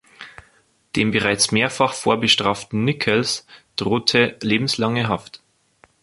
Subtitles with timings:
[0.95, 5.43] Dem bereits mehrfach vorbestraften Nichols drohte lebenslange Haft.